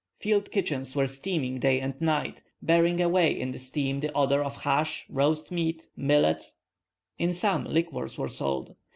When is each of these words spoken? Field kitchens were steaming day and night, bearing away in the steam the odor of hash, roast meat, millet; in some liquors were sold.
Field 0.17 0.49
kitchens 0.51 0.95
were 0.95 1.05
steaming 1.05 1.59
day 1.59 1.79
and 1.79 2.01
night, 2.01 2.41
bearing 2.59 2.99
away 2.99 3.39
in 3.39 3.51
the 3.51 3.59
steam 3.59 3.99
the 3.99 4.11
odor 4.13 4.43
of 4.43 4.63
hash, 4.63 5.05
roast 5.11 5.51
meat, 5.51 5.89
millet; 5.95 6.53
in 7.19 7.31
some 7.31 7.65
liquors 7.65 8.17
were 8.17 8.27
sold. 8.27 8.75